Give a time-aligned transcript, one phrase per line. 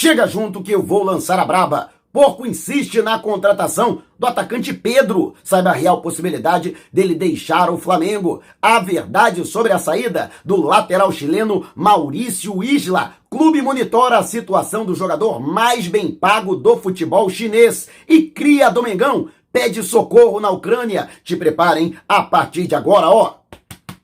[0.00, 1.90] Chega junto que eu vou lançar a braba.
[2.12, 5.34] Porco insiste na contratação do atacante Pedro.
[5.42, 8.40] Saiba a real possibilidade dele deixar o Flamengo.
[8.62, 13.14] A verdade sobre a saída do lateral chileno Maurício Isla.
[13.28, 17.88] Clube monitora a situação do jogador mais bem pago do futebol chinês.
[18.08, 21.08] E cria Domingão pede socorro na Ucrânia.
[21.24, 23.37] Te preparem a partir de agora, ó.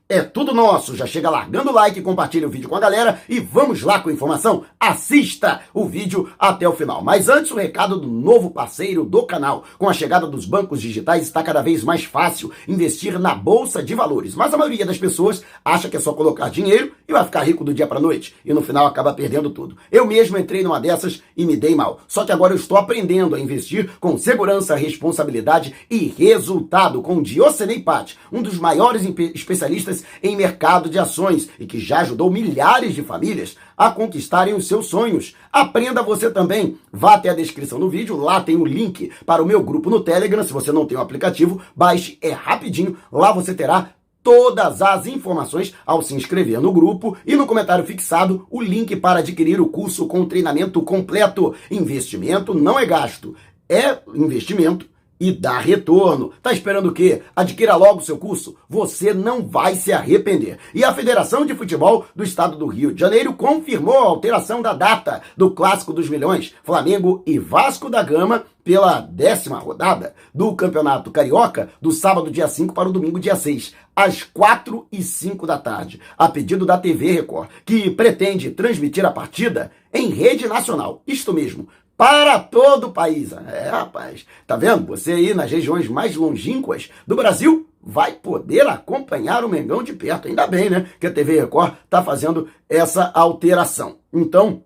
[0.07, 0.95] É tudo nosso.
[0.95, 4.09] Já chega largando o like, compartilha o vídeo com a galera e vamos lá com
[4.09, 4.63] a informação.
[4.79, 7.03] Assista o vídeo até o final.
[7.03, 9.63] Mas antes, o recado do novo parceiro do canal.
[9.79, 13.95] Com a chegada dos bancos digitais, está cada vez mais fácil investir na bolsa de
[13.95, 14.35] valores.
[14.35, 17.63] Mas a maioria das pessoas acha que é só colocar dinheiro e vai ficar rico
[17.63, 18.35] do dia para noite.
[18.45, 19.75] E no final acaba perdendo tudo.
[19.91, 21.99] Eu mesmo entrei numa dessas e me dei mal.
[22.07, 27.79] Só que agora eu estou aprendendo a investir com segurança, responsabilidade e resultado com Diocenei
[27.79, 29.03] Pat, um dos maiores
[29.33, 34.67] especialistas em mercado de ações e que já ajudou milhares de famílias a conquistarem os
[34.67, 35.35] seus sonhos.
[35.51, 36.77] Aprenda você também.
[36.91, 40.01] Vá até a descrição do vídeo, lá tem o link para o meu grupo no
[40.01, 40.43] Telegram.
[40.43, 42.97] Se você não tem o aplicativo, baixe, é rapidinho.
[43.11, 43.91] Lá você terá
[44.25, 49.19] todas as informações ao se inscrever no grupo e no comentário fixado o link para
[49.19, 51.53] adquirir o curso com treinamento completo.
[51.69, 53.35] Investimento não é gasto,
[53.69, 54.87] é investimento
[55.25, 56.31] e dá retorno.
[56.41, 57.23] Tá esperando o quê?
[57.35, 58.55] Adquira logo seu curso.
[58.69, 60.59] Você não vai se arrepender.
[60.73, 64.73] E a Federação de Futebol do Estado do Rio de Janeiro confirmou a alteração da
[64.73, 71.11] data do Clássico dos Milhões, Flamengo e Vasco da Gama, pela décima rodada do Campeonato
[71.11, 75.57] Carioca, do sábado dia 5 para o domingo dia 6, às 4 e 5 da
[75.57, 81.03] tarde, a pedido da TV Record, que pretende transmitir a partida em rede nacional.
[81.05, 81.67] Isto mesmo,
[81.97, 83.31] para todo o país.
[83.33, 84.85] É, rapaz, tá vendo?
[84.87, 90.27] Você aí nas regiões mais longínquas do Brasil vai poder acompanhar o Mengão de perto.
[90.27, 90.89] Ainda bem, né?
[90.99, 93.97] Que a TV Record tá fazendo essa alteração.
[94.11, 94.63] Então,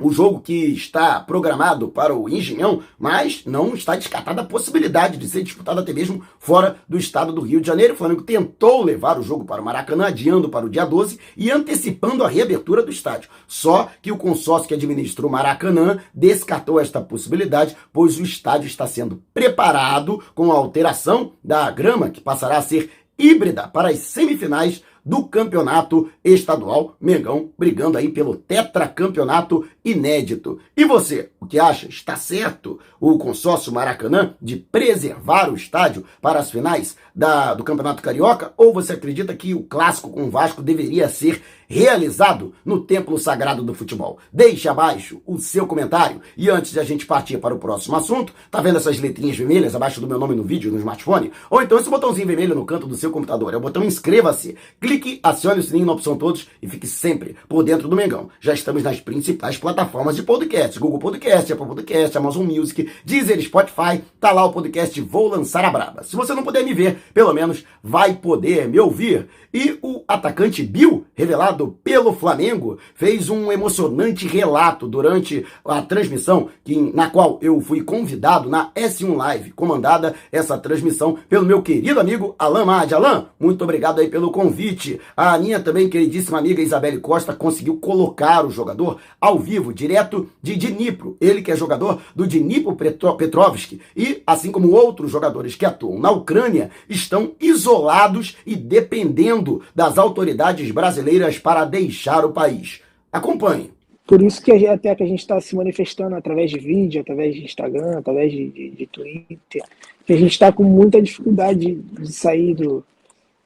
[0.00, 5.28] o jogo que está programado para o Engenhão, mas não está descartada a possibilidade de
[5.28, 7.94] ser disputado até mesmo fora do estado do Rio de Janeiro.
[7.94, 11.50] O Flamengo tentou levar o jogo para o Maracanã, adiando para o dia 12 e
[11.50, 13.28] antecipando a reabertura do estádio.
[13.46, 18.86] Só que o consórcio que administra o Maracanã descartou esta possibilidade, pois o estádio está
[18.86, 24.82] sendo preparado com a alteração da grama, que passará a ser híbrida para as semifinais
[25.04, 26.96] do campeonato estadual.
[27.00, 30.58] Mengão brigando aí pelo tetracampeonato inédito.
[30.76, 31.88] E você, o que acha?
[31.88, 38.02] Está certo o consórcio Maracanã de preservar o estádio para as finais da, do Campeonato
[38.02, 38.52] Carioca?
[38.56, 43.62] Ou você acredita que o clássico com o Vasco deveria ser realizado no templo sagrado
[43.62, 44.18] do futebol?
[44.32, 46.20] Deixe abaixo o seu comentário.
[46.36, 49.74] E antes de a gente partir para o próximo assunto, tá vendo essas letrinhas vermelhas
[49.74, 51.32] abaixo do meu nome no vídeo, no smartphone?
[51.48, 53.54] Ou então esse botãozinho vermelho no canto do seu computador.
[53.54, 54.56] É o botão inscreva-se.
[54.80, 58.28] Clique, acione o sininho na opção todos e fique sempre por dentro do Mengão.
[58.40, 59.69] Já estamos nas principais plataformas
[60.14, 60.78] de podcast.
[60.78, 64.02] Google Podcast, Apple Podcast, Amazon Music, Deezer, Spotify.
[64.18, 66.02] Tá lá o podcast Vou Lançar a Braba.
[66.02, 69.28] Se você não puder me ver, pelo menos vai poder me ouvir.
[69.52, 76.76] E o atacante Bill, revelado pelo Flamengo, fez um emocionante relato durante a transmissão que,
[76.94, 82.34] na qual eu fui convidado na S1 Live, comandada essa transmissão pelo meu querido amigo
[82.38, 82.92] Alan Mad.
[82.92, 85.00] Alan, muito obrigado aí pelo convite.
[85.16, 90.56] A minha também queridíssima amiga Isabelle Costa conseguiu colocar o jogador ao vivo, direto de
[90.56, 91.16] Dnipro.
[91.20, 96.10] Ele que é jogador do Dnipro Petrovsk e, assim como outros jogadores que atuam na
[96.10, 102.80] Ucrânia, estão isolados e dependendo das autoridades brasileiras para deixar o país.
[103.12, 103.70] Acompanhe.
[104.06, 107.44] Por isso que até que a gente está se manifestando através de vídeo, através de
[107.44, 109.62] Instagram, através de, de, de Twitter,
[110.04, 112.82] que a gente está com muita dificuldade de sair do,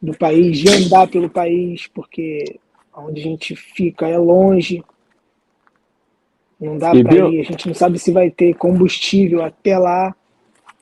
[0.01, 2.59] do país, de andar pelo país, porque
[2.97, 4.83] onde a gente fica é longe,
[6.61, 10.15] não dá para ir, a gente não sabe se vai ter combustível até lá.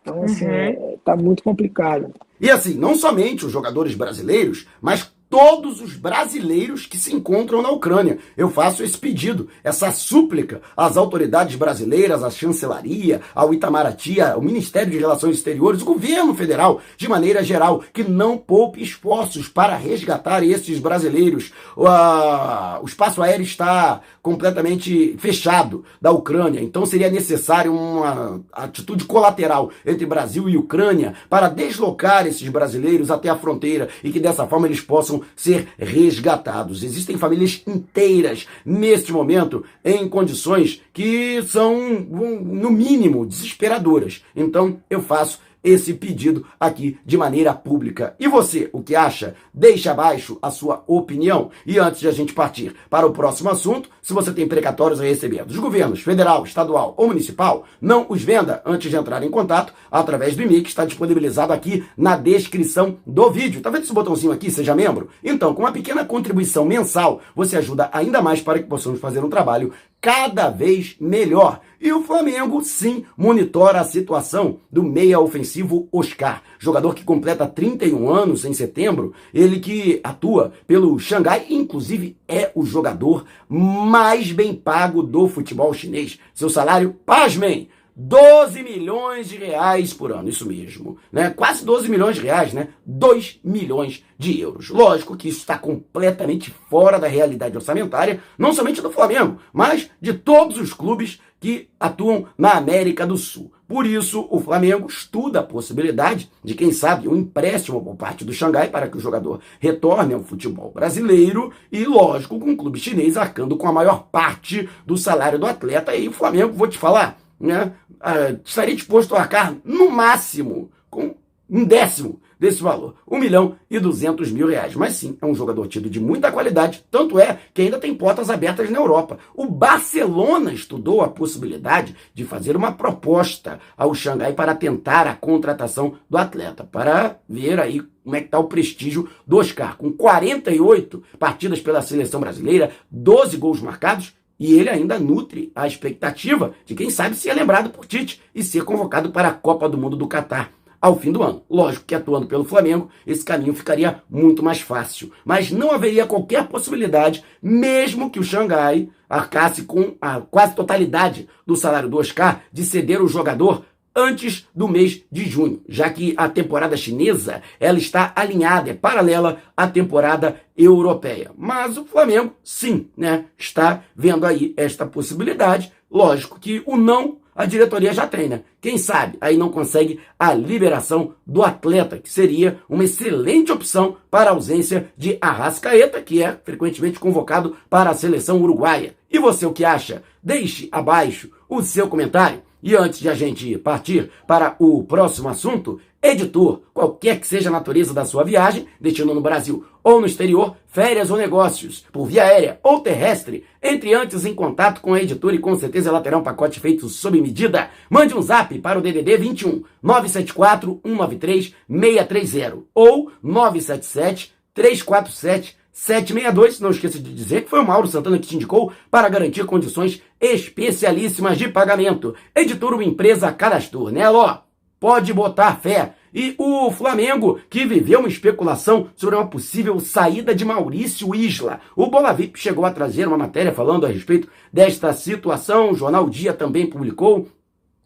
[0.01, 0.53] Então, assim, uhum.
[0.53, 2.13] é, tá muito complicado.
[2.41, 7.71] E assim, não somente os jogadores brasileiros, mas todos os brasileiros que se encontram na
[7.71, 8.19] Ucrânia.
[8.37, 14.91] Eu faço esse pedido, essa súplica às autoridades brasileiras, à chancelaria, ao Itamaraty, ao Ministério
[14.91, 20.45] de Relações Exteriores, o governo federal, de maneira geral, que não poupe esforços para resgatar
[20.45, 21.51] esses brasileiros.
[21.75, 30.05] O espaço aéreo está completamente fechado da Ucrânia, então seria necessário uma atitude colateral entre
[30.05, 34.81] Brasil e Ucrânia para deslocar esses brasileiros até a fronteira e que dessa forma eles
[34.81, 36.83] possam ser resgatados.
[36.83, 44.23] Existem famílias inteiras neste momento em condições que são, no mínimo, desesperadoras.
[44.35, 48.15] Então eu faço esse pedido aqui de maneira pública.
[48.19, 49.35] E você, o que acha?
[49.53, 51.51] Deixe abaixo a sua opinião.
[51.67, 55.05] E antes de a gente partir para o próximo assunto, se você tem precatórios a
[55.05, 59.73] receber dos governos federal, estadual ou municipal, não os venda antes de entrar em contato
[59.91, 63.61] através do e-mail que está disponibilizado aqui na descrição do vídeo.
[63.61, 65.09] Tá vendo esse botãozinho aqui, seja membro?
[65.23, 69.31] Então, com uma pequena contribuição mensal, você ajuda ainda mais para que possamos fazer um
[69.31, 71.61] trabalho cada vez melhor.
[71.81, 78.11] E o Flamengo, sim, monitora a situação do meia ofensivo Oscar, jogador que completa 31
[78.11, 85.03] anos em setembro, ele que atua pelo Xangai, inclusive é o jogador mais bem pago
[85.03, 86.19] do futebol chinês.
[86.35, 91.31] Seu salário, pasmem, 12 milhões de reais por ano, isso mesmo, né?
[91.31, 92.69] Quase 12 milhões de reais, né?
[92.87, 94.71] 2 milhões de euros.
[94.71, 100.15] Lógico que isso está completamente fora da realidade orçamentária, não somente do Flamengo, mas de
[100.15, 103.53] todos os clubes que atuam na América do Sul.
[103.67, 108.33] Por isso, o Flamengo estuda a possibilidade de, quem sabe, um empréstimo por parte do
[108.33, 113.17] Xangai para que o jogador retorne ao futebol brasileiro e, lógico, com o clube chinês
[113.17, 115.97] arcando com a maior parte do salário do atleta.
[115.97, 121.17] E o Flamengo, vou te falar, né, uh, estaria disposto a arcar no máximo com
[121.51, 124.75] um décimo desse valor, 1 milhão e 200 mil reais.
[124.75, 128.31] Mas sim, é um jogador tido de muita qualidade, tanto é que ainda tem portas
[128.31, 129.19] abertas na Europa.
[129.33, 135.95] O Barcelona estudou a possibilidade de fazer uma proposta ao Xangai para tentar a contratação
[136.11, 139.77] do atleta, para ver aí como é que está o prestígio do Oscar.
[139.77, 146.53] Com 48 partidas pela seleção brasileira, 12 gols marcados, e ele ainda nutre a expectativa
[146.67, 149.97] de quem sabe ser lembrado por Tite e ser convocado para a Copa do Mundo
[149.97, 150.51] do Catar
[150.81, 151.45] ao fim do ano.
[151.49, 155.13] Lógico que atuando pelo Flamengo, esse caminho ficaria muito mais fácil.
[155.25, 161.55] Mas não haveria qualquer possibilidade, mesmo que o Xangai arcasse com a quase totalidade do
[161.55, 166.29] salário do Oscar, de ceder o jogador antes do mês de junho, já que a
[166.29, 171.31] temporada chinesa ela está alinhada, é paralela à temporada europeia.
[171.37, 175.73] Mas o Flamengo, sim, né, está vendo aí esta possibilidade.
[175.91, 178.43] Lógico que o não a diretoria já tem, né?
[178.61, 184.31] Quem sabe aí não consegue a liberação do atleta, que seria uma excelente opção para
[184.31, 188.95] a ausência de Arrascaeta, que é frequentemente convocado para a seleção uruguaia.
[189.11, 190.03] E você o que acha?
[190.23, 192.43] Deixe abaixo o seu comentário.
[192.63, 197.53] E antes de a gente partir para o próximo assunto, editor, qualquer que seja a
[197.53, 202.25] natureza da sua viagem, destino no Brasil ou no exterior, férias ou negócios, por via
[202.25, 206.17] aérea ou terrestre, entre antes em contato com a editora e com certeza ela terá
[206.17, 207.71] um pacote feito sob medida.
[207.91, 216.71] Mande um zap para o DDD 21 974 193 630 ou 977 347 762, não
[216.71, 221.39] esqueça de dizer que foi o Mauro Santana que te indicou para garantir condições especialíssimas
[221.39, 222.15] de pagamento.
[222.35, 224.39] Editor uma empresa cadastrou, né, Ló?
[224.79, 225.95] Pode botar fé.
[226.15, 231.61] E o Flamengo, que viveu uma especulação sobre uma possível saída de Maurício Isla.
[231.75, 235.71] O Bola VIP chegou a trazer uma matéria falando a respeito desta situação.
[235.71, 237.29] O Jornal Dia também publicou.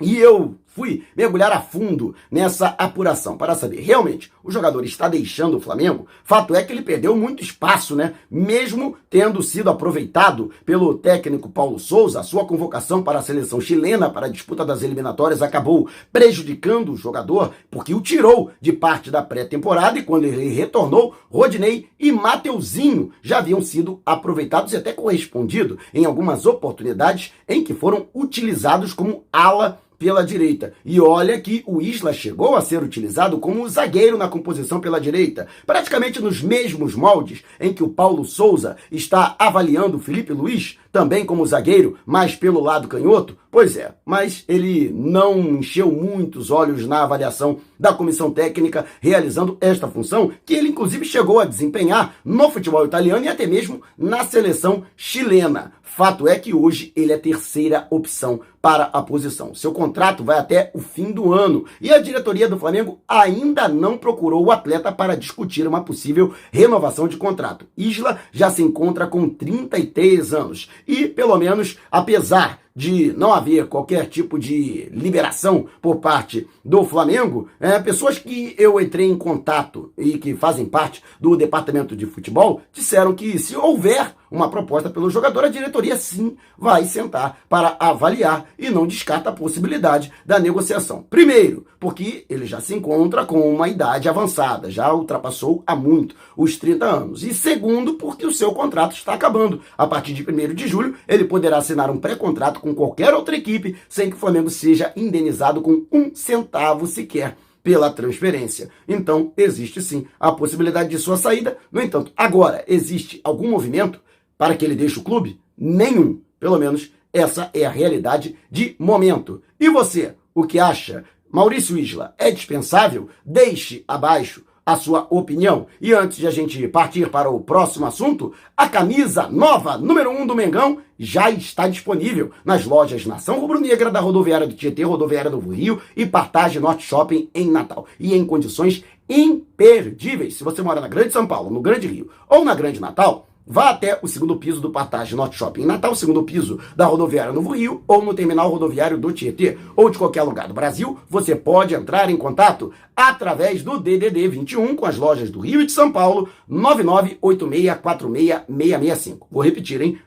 [0.00, 5.56] E eu fui mergulhar a fundo nessa apuração para saber realmente o jogador está deixando
[5.56, 6.06] o Flamengo.
[6.22, 8.12] Fato é que ele perdeu muito espaço, né?
[8.30, 14.10] Mesmo tendo sido aproveitado pelo técnico Paulo Souza, a sua convocação para a seleção chilena
[14.10, 19.22] para a disputa das eliminatórias acabou prejudicando o jogador porque o tirou de parte da
[19.22, 25.78] pré-temporada e quando ele retornou, Rodinei e Mateuzinho já haviam sido aproveitados e até correspondido
[25.94, 30.72] em algumas oportunidades em que foram utilizados como ala pela direita.
[30.84, 35.46] E olha que o Isla chegou a ser utilizado como zagueiro na composição pela direita,
[35.66, 41.26] praticamente nos mesmos moldes em que o Paulo Souza está avaliando o Felipe Luiz, também
[41.26, 43.36] como zagueiro, mas pelo lado canhoto.
[43.50, 49.88] Pois é, mas ele não encheu muitos olhos na avaliação da comissão técnica realizando esta
[49.88, 54.84] função, que ele inclusive chegou a desempenhar no futebol italiano e até mesmo na seleção
[54.96, 55.72] chilena.
[55.96, 59.54] Fato é que hoje ele é terceira opção para a posição.
[59.54, 63.96] Seu contrato vai até o fim do ano e a diretoria do Flamengo ainda não
[63.96, 67.66] procurou o atleta para discutir uma possível renovação de contrato.
[67.78, 74.06] Isla já se encontra com 33 anos e, pelo menos, apesar de não haver qualquer
[74.06, 80.18] tipo de liberação por parte do Flamengo, é, pessoas que eu entrei em contato e
[80.18, 85.44] que fazem parte do departamento de futebol disseram que se houver uma proposta pelo jogador,
[85.44, 91.04] a diretoria sim vai sentar para avaliar e não descarta a possibilidade da negociação.
[91.08, 96.56] Primeiro, porque ele já se encontra com uma idade avançada, já ultrapassou há muito os
[96.56, 97.22] 30 anos.
[97.22, 99.60] E segundo, porque o seu contrato está acabando.
[99.76, 103.76] A partir de 1 de julho, ele poderá assinar um pré-contrato com qualquer outra equipe
[103.88, 108.70] sem que o Flamengo seja indenizado com um centavo sequer pela transferência.
[108.86, 111.58] Então, existe sim a possibilidade de sua saída.
[111.72, 114.00] No entanto, agora, existe algum movimento
[114.38, 115.40] para que ele deixe o clube?
[115.56, 116.20] Nenhum.
[116.38, 119.42] Pelo menos essa é a realidade de momento.
[119.58, 121.04] E você, o que acha?
[121.30, 123.08] Maurício Isla é dispensável?
[123.24, 125.68] Deixe abaixo a sua opinião.
[125.80, 130.22] E antes de a gente partir para o próximo assunto, a camisa nova, número 1
[130.22, 135.30] um do Mengão, já está disponível nas lojas Nação Rubro-Negra da Rodoviária do Tietê, Rodoviária
[135.30, 137.86] do Rio e Partage Norte Shopping em Natal.
[138.00, 140.34] E em condições imperdíveis.
[140.34, 143.70] Se você mora na Grande São Paulo, no Grande Rio ou na Grande Natal, Vá
[143.70, 147.54] até o segundo piso do Partage Norte Shopping em Natal, segundo piso da rodoviária Novo
[147.54, 151.72] Rio ou no terminal rodoviário do Tietê ou de qualquer lugar do Brasil, você pode
[151.72, 155.92] entrar em contato através do DDD 21 com as lojas do Rio e de São
[155.92, 159.28] Paulo, 9986466665.
[159.30, 160.00] Vou repetir, hein?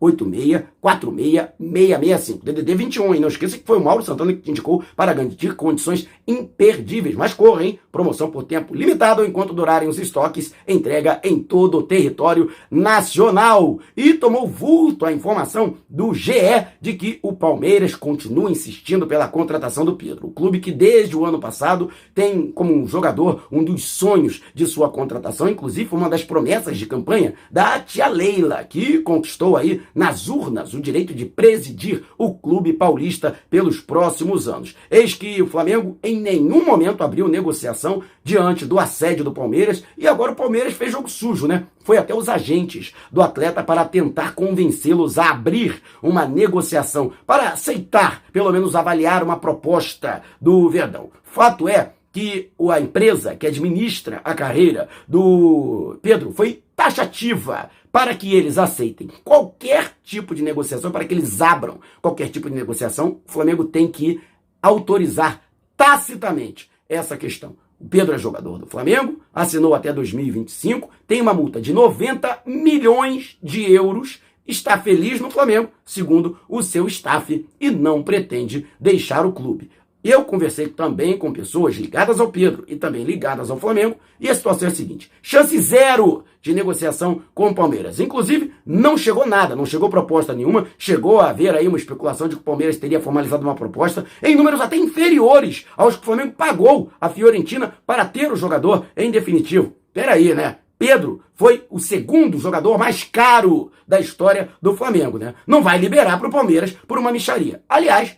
[0.00, 2.42] 9986466665.
[2.42, 5.54] DDD 21, e não esqueça que foi o Mauro Santana que te indicou para garantir
[5.54, 7.14] condições imperdíveis.
[7.14, 7.78] Mas corra, hein?
[7.92, 13.78] Promoção por tempo limitado enquanto durarem os estoques, entrega em todo o território nacional.
[13.96, 16.32] E tomou vulto a informação do GE
[16.80, 20.28] de que o Palmeiras continua insistindo pela contratação do Pedro.
[20.28, 24.42] O clube que desde o ano passado passado tem como um jogador um dos sonhos
[24.54, 29.82] de sua contratação, inclusive uma das promessas de campanha da tia Leila, que conquistou aí
[29.94, 34.76] nas urnas o direito de presidir o clube paulista pelos próximos anos.
[34.90, 40.06] Eis que o Flamengo em nenhum momento abriu negociação diante do assédio do Palmeiras e
[40.06, 41.66] agora o Palmeiras fez jogo sujo, né?
[41.82, 48.22] Foi até os agentes do atleta para tentar convencê-los a abrir uma negociação, para aceitar,
[48.30, 51.10] pelo menos avaliar uma proposta do Verdão.
[51.22, 58.34] Fato é que a empresa que administra a carreira do Pedro foi taxativa para que
[58.34, 63.32] eles aceitem qualquer tipo de negociação, para que eles abram qualquer tipo de negociação, o
[63.32, 64.20] Flamengo tem que
[64.62, 65.42] autorizar
[65.76, 67.56] tacitamente essa questão.
[67.80, 73.38] O Pedro é jogador do Flamengo, assinou até 2025, tem uma multa de 90 milhões
[73.42, 79.32] de euros, está feliz no Flamengo, segundo o seu staff, e não pretende deixar o
[79.32, 79.70] clube.
[80.02, 84.34] Eu conversei também com pessoas ligadas ao Pedro e também ligadas ao Flamengo, e a
[84.34, 87.98] situação é a seguinte: chance zero de negociação com o Palmeiras.
[87.98, 92.36] Inclusive, não chegou nada, não chegou proposta nenhuma, chegou a haver aí uma especulação de
[92.36, 96.34] que o Palmeiras teria formalizado uma proposta em números até inferiores aos que o Flamengo
[96.36, 99.74] pagou a Fiorentina para ter o jogador em definitivo.
[99.92, 100.58] Peraí, né?
[100.78, 105.34] Pedro foi o segundo jogador mais caro da história do Flamengo, né?
[105.44, 107.62] Não vai liberar para o Palmeiras por uma micharia.
[107.68, 108.16] Aliás,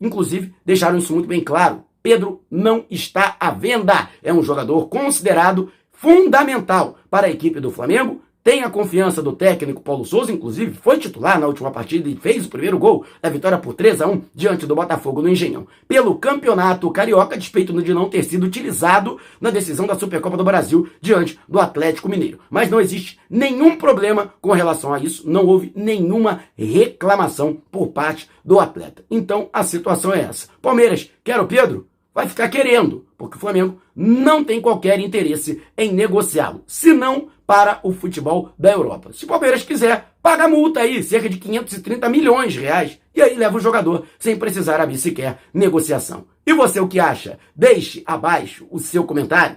[0.00, 1.84] Inclusive, deixaram isso muito bem claro.
[2.02, 4.08] Pedro não está à venda.
[4.22, 9.82] É um jogador considerado fundamental para a equipe do Flamengo tem a confiança do técnico
[9.82, 13.58] Paulo Souza, inclusive foi titular na última partida e fez o primeiro gol da vitória
[13.58, 15.66] por 3 a 1 diante do Botafogo no Engenhão.
[15.86, 20.88] Pelo campeonato carioca, despeito de não ter sido utilizado na decisão da Supercopa do Brasil
[20.98, 22.38] diante do Atlético Mineiro.
[22.48, 28.30] Mas não existe nenhum problema com relação a isso, não houve nenhuma reclamação por parte
[28.42, 29.04] do atleta.
[29.10, 30.48] Então a situação é essa.
[30.62, 31.86] Palmeiras, quer o Pedro?
[32.14, 36.64] Vai ficar querendo, porque o Flamengo não tem qualquer interesse em negociá-lo.
[36.66, 39.10] Se não, para o futebol da Europa.
[39.14, 43.22] Se o Palmeiras quiser, paga a multa aí, cerca de 530 milhões de reais, e
[43.22, 46.26] aí leva o jogador sem precisar abrir sequer negociação.
[46.46, 47.38] E você o que acha?
[47.56, 49.56] Deixe abaixo o seu comentário.